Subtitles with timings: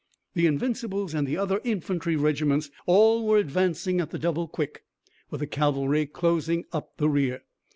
[0.33, 4.83] The Invincibles and the other infantry regiments all were advancing at the double quick,
[5.29, 7.43] with the cavalry closing up the rear.